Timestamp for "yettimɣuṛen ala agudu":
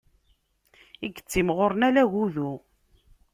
1.13-2.51